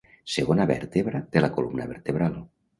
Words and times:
Segona 0.35 0.65
vèrtebra 0.71 1.23
de 1.37 1.45
la 1.47 1.53
columna 1.61 1.89
vertebral. 1.95 2.45